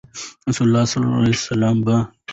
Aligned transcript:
رسول 0.49 0.65
الله 0.67 0.83
صلی 0.91 0.99
الله 1.05 1.21
عليه 1.21 1.39
وسلم 1.43 1.77
به 1.85 1.95